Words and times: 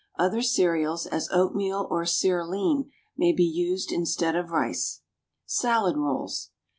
Other 0.17 0.41
cereals, 0.41 1.05
as 1.05 1.29
oatmeal 1.31 1.85
or 1.91 2.05
cerealine, 2.05 2.89
may 3.15 3.31
be 3.31 3.43
used 3.45 3.91
instead 3.91 4.35
of 4.35 4.49
rice. 4.49 5.01
=Salad 5.45 5.95
Rolls. 5.95 6.49